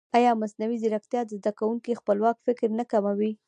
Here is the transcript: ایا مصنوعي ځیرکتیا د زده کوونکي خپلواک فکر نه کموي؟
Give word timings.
ایا 0.17 0.31
مصنوعي 0.41 0.77
ځیرکتیا 0.81 1.21
د 1.25 1.29
زده 1.39 1.51
کوونکي 1.59 1.99
خپلواک 1.99 2.37
فکر 2.45 2.67
نه 2.79 2.85
کموي؟ 2.91 3.31